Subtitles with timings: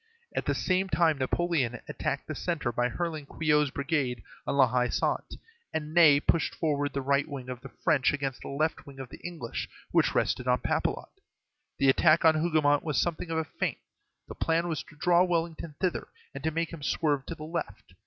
[0.35, 4.89] At the same time Napoleon attacked the centre by hurling Quiot's brigade on La Haie
[4.89, 5.35] Sainte,
[5.75, 9.09] and Ney pushed forward the right wing of the French against the left wing of
[9.09, 11.21] the English, which rested on Papelotte.
[11.77, 13.77] The attack on Hougomont was something of a feint;
[14.27, 17.93] the plan was to draw Wellington thither, and to make him swerve to the left.